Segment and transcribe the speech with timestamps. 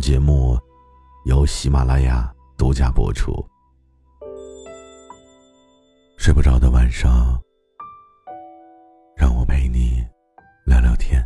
[0.00, 0.58] 节目
[1.26, 3.32] 由喜马拉雅独家播出。
[6.16, 7.38] 睡不着的晚上，
[9.14, 10.02] 让我陪你
[10.64, 11.24] 聊聊天。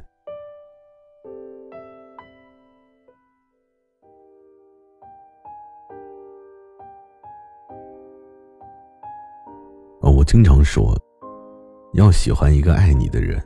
[10.01, 10.97] 我经常说，
[11.95, 13.43] 要喜欢一个爱你的人，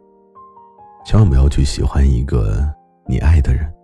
[1.05, 2.63] 千万不要去喜欢一个
[3.07, 3.78] 你爱的人。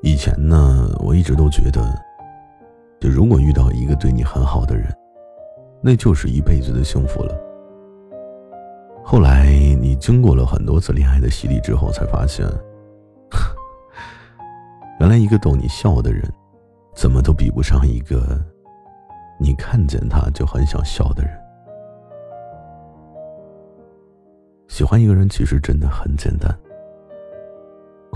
[0.00, 1.92] 以前呢，我一直都觉得，
[3.00, 4.86] 就如果遇到一个对你很好的人，
[5.82, 7.36] 那就是一辈子的幸福了。
[9.04, 9.46] 后来
[9.80, 12.46] 你经过了很多次恋爱的洗礼之后，才发现，
[15.00, 16.22] 原来一个逗你笑的人，
[16.94, 18.40] 怎么都比不上一个
[19.40, 21.32] 你看见他就很想笑的人。
[24.68, 26.56] 喜欢一个人其实真的很简单。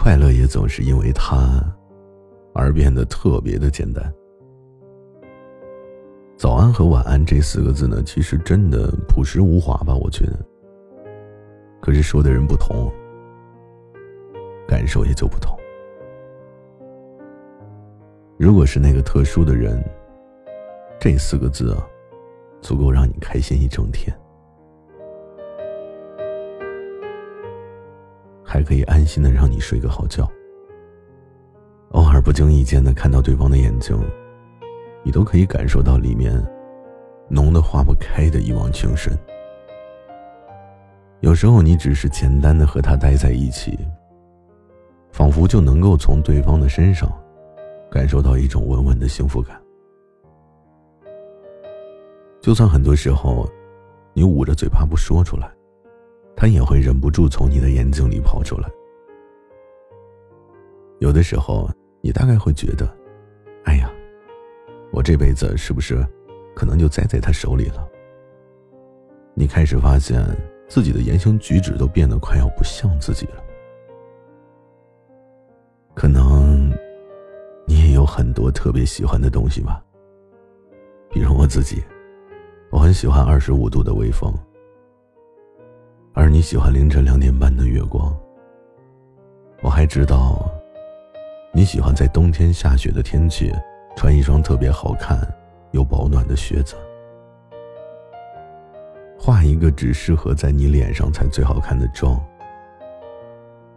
[0.03, 1.62] 快乐也总是因为他，
[2.55, 4.12] 而变得特别的简单。
[6.36, 9.95] 早安和晚安这四个字呢，其实真的朴实无华吧？
[9.95, 10.33] 我觉得。
[11.80, 12.92] 可是说的人不同，
[14.67, 15.56] 感受也就不同。
[18.36, 19.80] 如果是那个特殊的人，
[20.98, 21.86] 这四个字啊，
[22.61, 24.12] 足够让你开心一整天。
[28.53, 30.31] 还可以安心的让你睡个好觉。
[31.92, 33.98] 偶尔不经意间的看到对方的眼睛，
[35.03, 36.34] 你都可以感受到里面
[37.30, 39.18] 浓的化不开的一往情深。
[41.20, 43.79] 有时候你只是简单的和他待在一起，
[45.12, 47.11] 仿佛就能够从对方的身上
[47.91, 49.58] 感受到一种稳稳的幸福感。
[52.42, 53.48] 就算很多时候
[54.12, 55.51] 你捂着嘴巴不说出来。
[56.42, 58.69] 他也会忍不住从你的眼睛里跑出来。
[60.98, 61.70] 有的时候，
[62.01, 62.85] 你大概会觉得，
[63.63, 63.89] 哎呀，
[64.91, 66.05] 我这辈子是不是
[66.53, 67.89] 可能就栽在他手里了？
[69.35, 70.20] 你开始发现
[70.69, 73.36] 自己的言行举止都变得快要不像自己了。
[75.95, 76.73] 可能
[77.69, 79.80] 你也有很多特别喜欢的东西吧，
[81.09, 81.80] 比如我自己，
[82.69, 84.35] 我很喜欢二十五度的微风。
[86.14, 88.14] 而你喜欢凌晨两点半的月光。
[89.62, 90.45] 我还知道，
[91.52, 93.50] 你喜欢在冬天下雪的天气
[93.96, 95.18] 穿一双特别好看
[95.70, 96.74] 又保暖的靴子，
[99.18, 102.20] 画一个只适合在你脸上才最好看的妆，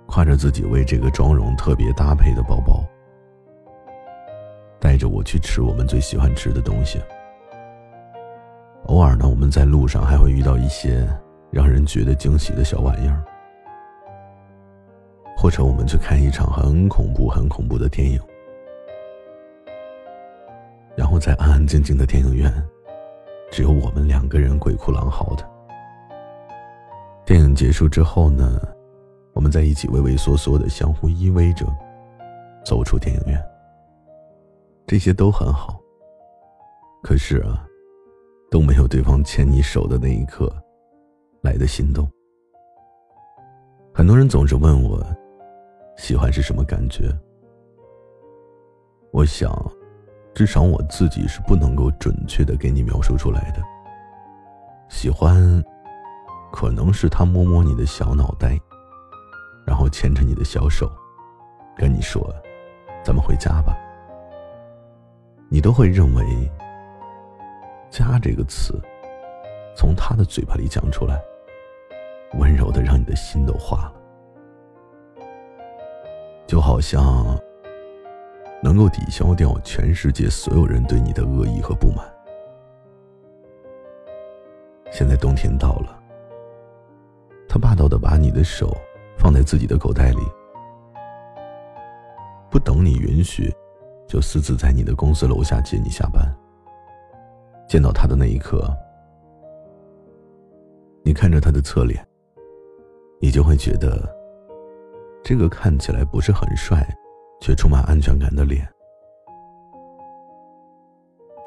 [0.07, 2.83] 挎着自己为这个妆容特别搭配的包包，
[4.79, 6.99] 带着我去吃我们最喜欢吃的东西。
[8.87, 11.07] 偶尔呢，我们在路上还会遇到一些。
[11.55, 13.23] 让人觉得惊喜的小玩意儿，
[15.37, 18.19] 或者我们去看一场很恐怖、很恐怖的电影，
[20.97, 22.51] 然后在安安静静的电影院，
[23.49, 25.49] 只有我们两个人鬼哭狼嚎的。
[27.25, 28.61] 电影结束之后呢，
[29.31, 31.65] 我们在一起畏畏缩缩的相互依偎着，
[32.65, 33.41] 走出电影院。
[34.85, 35.79] 这些都很好，
[37.01, 37.65] 可是啊，
[38.51, 40.53] 都没有对方牵你手的那一刻。
[41.45, 42.09] 来的心动。
[43.93, 44.99] 很多人总是问我，
[45.95, 47.07] 喜欢是什么感觉？
[49.11, 49.55] 我想，
[50.33, 53.61] 至少我自己是不能够准确的给你描述出来的。
[54.89, 55.63] 喜欢，
[56.51, 58.59] 可能是他摸摸你的小脑袋，
[59.67, 60.91] 然后牵着你的小手，
[61.77, 62.33] 跟你说
[63.05, 63.77] ：“咱们回家吧。”
[65.47, 66.51] 你都会认为
[67.91, 68.81] ，“家”这个词，
[69.77, 71.23] 从他的嘴巴里讲出来。
[72.37, 75.25] 温柔的让你的心都化了，
[76.45, 77.37] 就好像
[78.61, 82.05] 能够抵消掉全世界所有人对你的恶意和不满。
[84.91, 85.99] 现在冬天到了，
[87.47, 88.75] 他霸道的把你的手
[89.17, 90.21] 放在自己的口袋里，
[92.49, 93.53] 不等你允许，
[94.07, 96.21] 就私自在你的公司楼下接你下班。
[97.67, 98.71] 见到他的那一刻，
[101.03, 102.05] 你看着他的侧脸。
[103.25, 104.07] 你就会觉得，
[105.23, 106.87] 这个看起来不是很帅，
[107.41, 108.63] 却充满安全感的脸，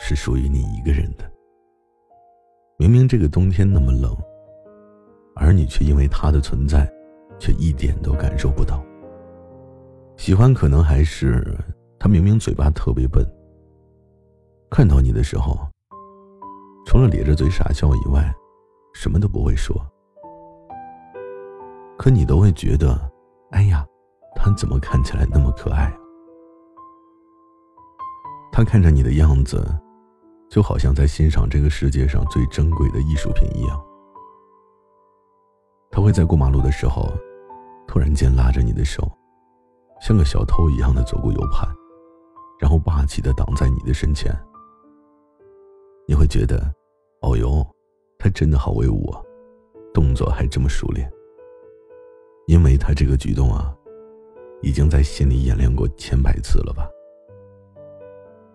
[0.00, 1.24] 是属于你一个人的。
[2.78, 4.12] 明明这个冬天那么冷，
[5.36, 6.84] 而你却因为他的存在，
[7.38, 8.84] 却一点都感受不到。
[10.16, 11.56] 喜欢可能还是
[11.96, 13.24] 他明明嘴巴特别笨，
[14.68, 15.56] 看到你的时候，
[16.86, 18.34] 除了咧着嘴傻笑以外，
[18.94, 19.80] 什么都不会说。
[22.10, 22.98] 你都会觉得，
[23.50, 23.84] 哎呀，
[24.34, 25.92] 他怎么看起来那么可爱？
[28.52, 29.64] 他看着你的样子，
[30.48, 33.84] 就好像在欣赏这个世界上最珍贵的艺术品一样。
[35.90, 37.08] 他会在过马路的时候，
[37.86, 39.10] 突然间拉着你的手。
[40.00, 41.68] 像个小偷一样的走过右畔，
[42.60, 44.32] 然后霸气的挡在你的身前。
[46.06, 46.72] 你会觉得，
[47.20, 47.66] 哦哟，
[48.16, 49.20] 他真的好威武啊，
[49.92, 51.10] 动作还这么熟练。
[52.48, 53.76] 因为他这个举动啊，
[54.62, 56.88] 已经在心里演练过千百次了吧？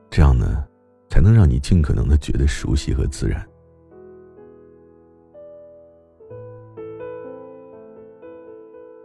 [0.10, 0.68] 这样呢，
[1.12, 3.48] 才能让你尽可能的觉得熟悉和自然。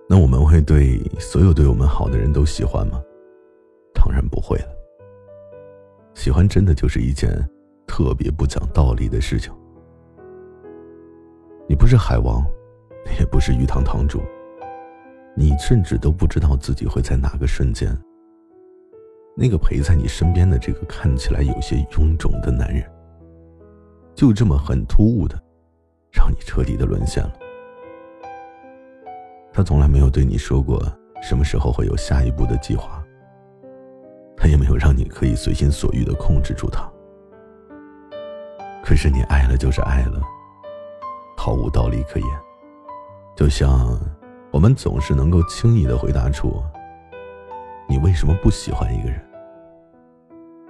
[0.09, 2.99] 那我们会对所有对我们好的人都喜欢吗？
[3.93, 4.75] 当然不会了。
[6.15, 7.29] 喜欢真的就是一件
[7.87, 9.53] 特别不讲道理的事情。
[11.69, 12.43] 你不是海王，
[13.21, 14.23] 也不是鱼塘塘主，
[15.37, 17.97] 你甚至都不知道自己会在哪个瞬间，
[19.37, 22.85] 那个陪在你身边的这个看起来有些臃肿的男人，
[24.15, 25.41] 就这么很突兀的，
[26.13, 27.33] 让你彻底的沦陷了。
[29.53, 30.81] 他从来没有对你说过
[31.23, 33.05] 什么时候会有下一步的计划。
[34.37, 36.89] 他也没有让你可以随心所欲的控制住他。
[38.85, 40.23] 可是你爱了就是爱了，
[41.37, 42.29] 毫无道理可言。
[43.37, 44.01] 就像
[44.51, 46.63] 我们总是能够轻易的回答出
[47.87, 49.21] “你为什么不喜欢一个人”，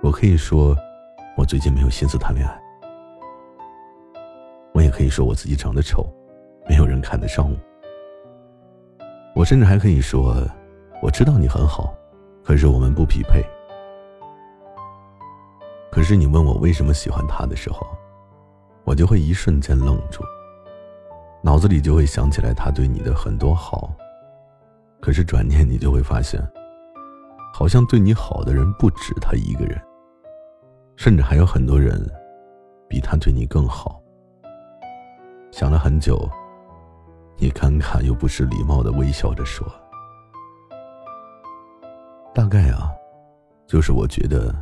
[0.03, 0.77] 我可以说
[1.37, 2.61] 我最近没有心思谈恋爱。
[4.75, 6.07] 我也可以说我自己长得丑，
[6.69, 7.57] 没有人看得上我。
[9.35, 10.35] 我甚至还可以说，
[11.01, 11.95] 我知道你很好，
[12.43, 13.43] 可是我们不匹配。
[15.91, 17.87] 可是你问我为什么喜欢他的时候，
[18.85, 20.23] 我就会一瞬间愣住，
[21.49, 23.91] 脑子里就会想起来他对你的很多好。
[25.01, 26.39] 可是转念你就会发现，
[27.55, 29.81] 好像对你好的人不止他一个人，
[30.95, 31.99] 甚至还有很多人
[32.87, 33.99] 比他对你更好。
[35.51, 36.29] 想了很久。
[37.41, 39.65] 你尴尬又不失礼貌的微笑着说
[42.35, 42.91] ：“大概啊，
[43.65, 44.53] 就是我觉得，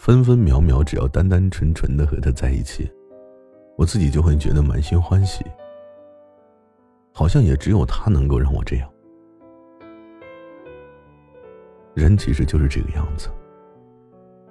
[0.00, 2.90] 分分秒秒只要单单纯纯的和他在一起，
[3.76, 5.44] 我自己就会觉得满心欢喜。
[7.18, 8.88] 好像也只有他能够让我这样。
[11.92, 13.28] 人其实就是这个样子，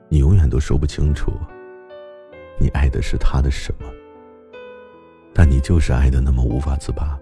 [0.10, 1.31] 你永远都说不清楚，
[2.60, 3.86] 你爱的是他的什么，
[5.34, 7.18] 但你就是爱的那么无法自拔。”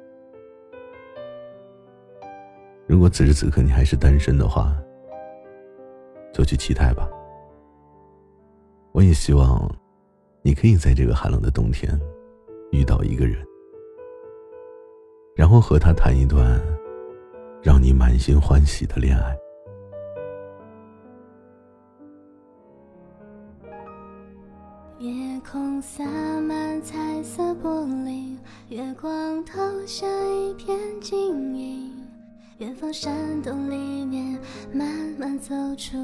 [2.90, 4.76] 如果此时此刻你还是单身的话，
[6.34, 7.08] 就去期待吧。
[8.94, 9.72] 我也希望，
[10.42, 12.02] 你可以在这个寒冷的冬天，
[12.72, 13.46] 遇到一个人，
[15.36, 16.62] 然后和他谈一段，
[17.62, 19.38] 让你满心欢喜的恋爱。
[25.00, 25.12] 夜
[25.42, 26.06] 空洒
[26.40, 28.38] 满彩色玻璃，
[28.70, 31.92] 月光投下一片晶莹。
[32.60, 33.14] 远方山
[33.44, 34.40] 洞里面，
[34.72, 34.88] 慢
[35.20, 35.98] 慢走出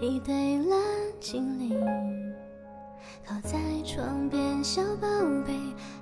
[0.00, 0.76] 一对蓝
[1.20, 1.80] 精灵。
[3.24, 5.06] 靠在床边，小宝
[5.46, 5.54] 贝，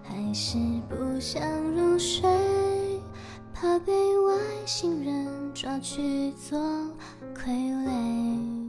[0.02, 0.56] 还是
[0.88, 2.22] 不想入睡，
[3.61, 4.33] 怕被外
[4.64, 6.59] 星人抓去做
[7.37, 7.50] 傀
[7.85, 8.60] 儡。